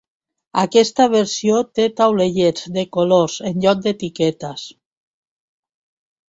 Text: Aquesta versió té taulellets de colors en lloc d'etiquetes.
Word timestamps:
Aquesta 0.59 1.05
versió 1.15 1.59
té 1.79 1.85
taulellets 2.01 2.65
de 2.79 2.85
colors 2.97 3.37
en 3.51 3.61
lloc 3.67 3.85
d'etiquetes. 3.85 4.65